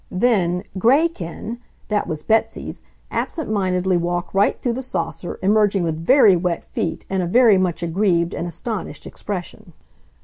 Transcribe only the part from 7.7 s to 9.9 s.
aggrieved and astonished expression.